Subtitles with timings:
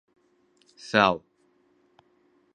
[0.87, 1.09] เศร้า.